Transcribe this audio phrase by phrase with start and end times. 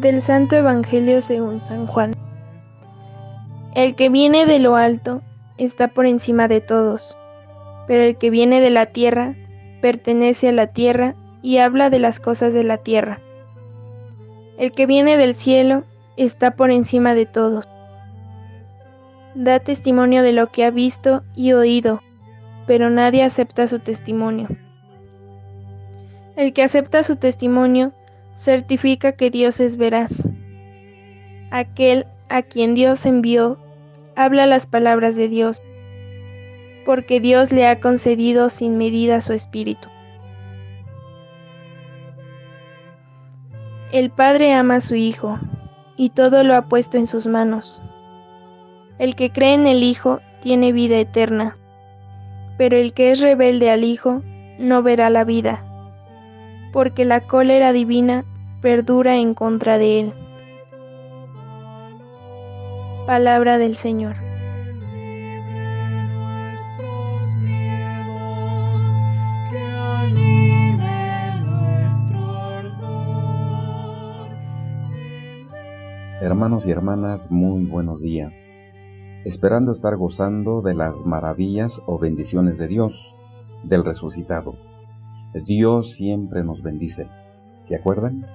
[0.00, 2.12] Del Santo Evangelio según San Juan.
[3.74, 5.22] El que viene de lo alto
[5.56, 7.18] está por encima de todos,
[7.88, 9.34] pero el que viene de la tierra
[9.82, 13.18] pertenece a la tierra y habla de las cosas de la tierra.
[14.56, 15.82] El que viene del cielo
[16.16, 17.68] está por encima de todos.
[19.34, 22.02] Da testimonio de lo que ha visto y oído,
[22.68, 24.46] pero nadie acepta su testimonio.
[26.36, 27.94] El que acepta su testimonio
[28.38, 30.26] certifica que Dios es veraz.
[31.50, 33.58] Aquel a quien Dios envió
[34.16, 35.60] habla las palabras de Dios,
[36.86, 39.88] porque Dios le ha concedido sin medida su espíritu.
[43.90, 45.38] El Padre ama a su Hijo,
[45.96, 47.82] y todo lo ha puesto en sus manos.
[48.98, 51.56] El que cree en el Hijo tiene vida eterna,
[52.56, 54.22] pero el que es rebelde al Hijo
[54.58, 55.67] no verá la vida
[56.72, 58.24] porque la cólera divina
[58.60, 60.12] perdura en contra de él.
[63.06, 64.16] Palabra del Señor.
[76.20, 78.60] Hermanos y hermanas, muy buenos días.
[79.24, 83.16] Esperando estar gozando de las maravillas o bendiciones de Dios,
[83.62, 84.67] del resucitado
[85.34, 87.08] Dios siempre nos bendice.
[87.60, 88.26] ¿Se acuerdan?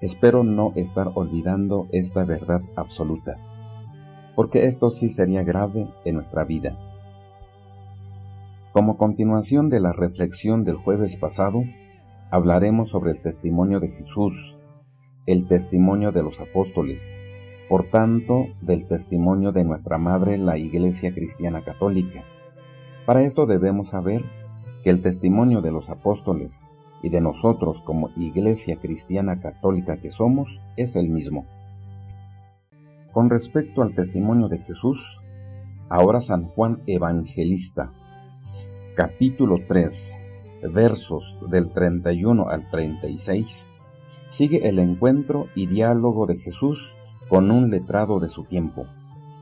[0.00, 3.36] Espero no estar olvidando esta verdad absoluta,
[4.36, 6.78] porque esto sí sería grave en nuestra vida.
[8.72, 11.64] Como continuación de la reflexión del jueves pasado,
[12.30, 14.56] hablaremos sobre el testimonio de Jesús,
[15.26, 17.20] el testimonio de los apóstoles,
[17.68, 22.24] por tanto, del testimonio de nuestra Madre, la Iglesia Cristiana Católica.
[23.04, 24.24] Para esto debemos saber
[24.82, 26.72] que el testimonio de los apóstoles
[27.02, 31.46] y de nosotros como Iglesia Cristiana Católica que somos es el mismo.
[33.12, 35.20] Con respecto al testimonio de Jesús,
[35.88, 37.92] ahora San Juan Evangelista,
[38.94, 40.18] capítulo 3,
[40.72, 43.66] versos del 31 al 36,
[44.28, 46.94] sigue el encuentro y diálogo de Jesús
[47.28, 48.86] con un letrado de su tiempo,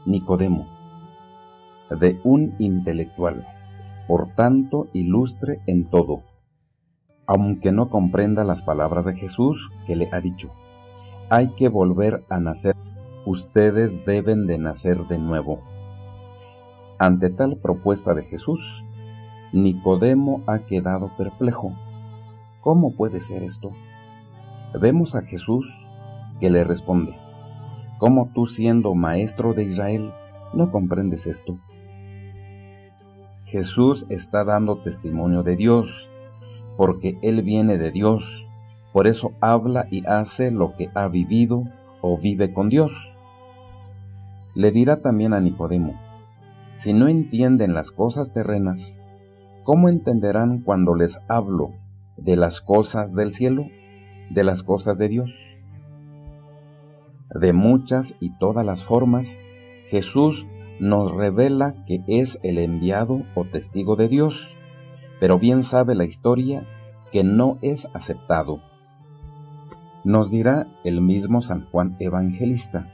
[0.05, 0.69] Nicodemo,
[1.91, 3.47] de un intelectual
[4.07, 6.23] por tanto ilustre en todo,
[7.27, 10.51] aunque no comprenda las palabras de Jesús que le ha dicho.
[11.29, 12.77] Hay que volver a nacer,
[13.25, 15.61] ustedes deben de nacer de nuevo.
[16.99, 18.85] Ante tal propuesta de Jesús,
[19.53, 21.73] Nicodemo ha quedado perplejo.
[22.61, 23.73] ¿Cómo puede ser esto?
[24.81, 25.67] Vemos a Jesús
[26.41, 27.17] que le responde,
[27.99, 30.13] ¿cómo tú siendo maestro de Israel
[30.53, 31.59] no comprendes esto?
[33.57, 36.11] Jesús está dando testimonio de Dios,
[36.77, 38.47] porque Él viene de Dios,
[38.93, 41.65] por eso habla y hace lo que ha vivido
[42.03, 42.93] o vive con Dios.
[44.55, 45.99] Le dirá también a Nicodemo,
[46.75, 49.01] si no entienden las cosas terrenas,
[49.65, 51.71] ¿cómo entenderán cuando les hablo
[52.19, 53.69] de las cosas del cielo,
[54.29, 55.33] de las cosas de Dios?
[57.35, 59.39] De muchas y todas las formas,
[59.87, 60.47] Jesús
[60.79, 64.55] nos revela que es el enviado o testigo de Dios,
[65.21, 66.67] pero bien sabe la historia
[67.11, 68.61] que no es aceptado.
[70.05, 72.93] Nos dirá el mismo San Juan Evangelista,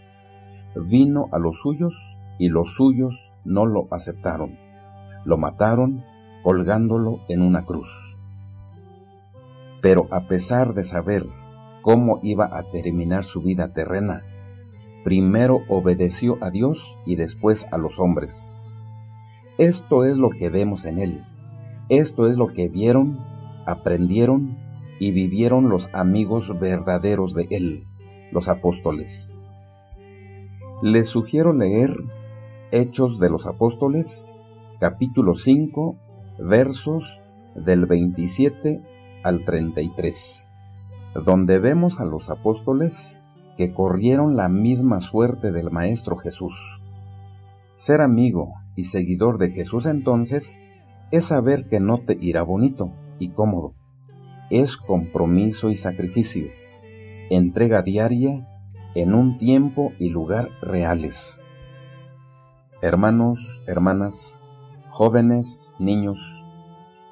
[0.76, 4.58] vino a los suyos y los suyos no lo aceptaron,
[5.24, 6.04] lo mataron
[6.42, 8.16] colgándolo en una cruz.
[9.80, 11.26] Pero a pesar de saber
[11.82, 14.22] cómo iba a terminar su vida terrena,
[15.04, 18.54] primero obedeció a Dios y después a los hombres.
[19.58, 21.24] Esto es lo que vemos en él.
[21.88, 23.18] Esto es lo que vieron,
[23.66, 24.58] aprendieron
[24.98, 27.84] y vivieron los amigos verdaderos de él,
[28.30, 29.38] los apóstoles.
[30.82, 31.94] Les sugiero leer
[32.70, 34.30] Hechos de los Apóstoles,
[34.80, 35.96] capítulo 5,
[36.38, 37.22] versos
[37.54, 38.80] del 27
[39.22, 40.48] al 33,
[41.24, 43.12] donde vemos a los apóstoles
[43.70, 46.80] corrieron la misma suerte del Maestro Jesús.
[47.76, 50.58] Ser amigo y seguidor de Jesús entonces
[51.12, 53.74] es saber que no te irá bonito y cómodo.
[54.50, 56.48] Es compromiso y sacrificio,
[57.30, 58.48] entrega diaria
[58.94, 61.44] en un tiempo y lugar reales.
[62.80, 64.36] Hermanos, hermanas,
[64.90, 66.44] jóvenes, niños,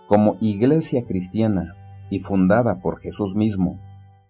[0.08, 1.76] como iglesia cristiana
[2.10, 3.78] y fundada por Jesús mismo,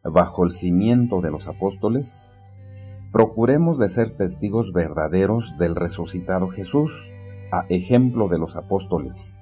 [0.03, 2.33] bajo el cimiento de los apóstoles,
[3.13, 7.11] procuremos de ser testigos verdaderos del resucitado Jesús,
[7.53, 9.39] a ejemplo de los apóstoles,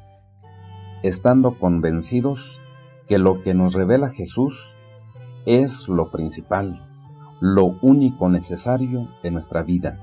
[1.03, 2.61] estando convencidos
[3.07, 4.75] que lo que nos revela Jesús
[5.47, 6.87] es lo principal,
[7.41, 9.99] lo único necesario en nuestra vida.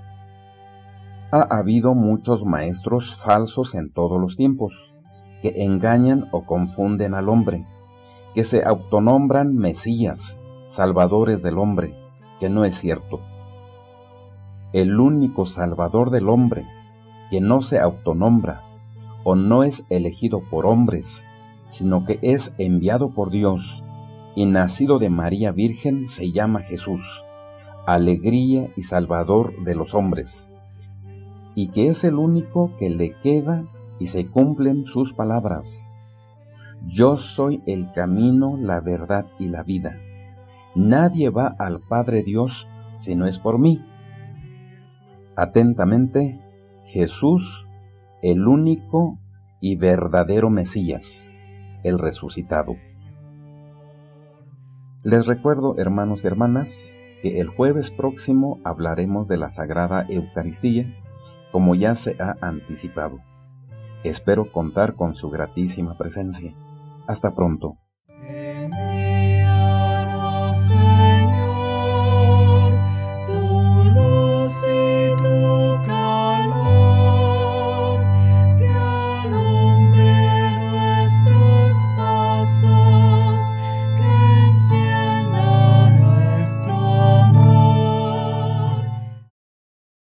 [1.31, 4.94] Ha habido muchos maestros falsos en todos los tiempos,
[5.42, 7.66] que engañan o confunden al hombre,
[8.34, 11.96] que se autonombran Mesías, salvadores del hombre,
[12.40, 13.22] que no es cierto.
[14.74, 16.66] El único salvador del hombre,
[17.32, 18.64] que no se autonombra
[19.24, 21.26] o no es elegido por hombres,
[21.70, 23.84] sino que es enviado por Dios
[24.36, 27.24] y nacido de María Virgen, se llama Jesús,
[27.88, 30.52] alegría y salvador de los hombres,
[31.56, 33.66] y que es el único que le queda
[34.00, 35.90] y se cumplen sus palabras.
[36.86, 39.98] Yo soy el camino, la verdad y la vida.
[40.75, 42.68] Nadie va al Padre Dios
[42.98, 43.83] si no es por mí.
[45.38, 46.39] Atentamente,
[46.86, 47.68] Jesús,
[48.22, 49.18] el único
[49.62, 51.31] y verdadero Mesías,
[51.83, 52.75] el resucitado.
[55.04, 60.94] Les recuerdo, hermanos y hermanas, que el jueves próximo hablaremos de la Sagrada Eucaristía,
[61.51, 63.19] como ya se ha anticipado.
[64.04, 66.54] Espero contar con su gratísima presencia.
[67.07, 67.78] Hasta pronto.